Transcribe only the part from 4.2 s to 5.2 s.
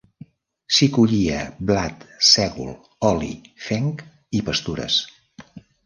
i pastures.